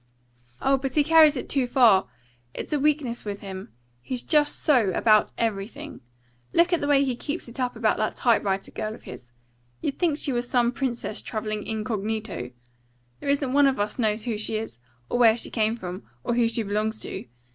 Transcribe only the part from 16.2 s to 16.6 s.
or who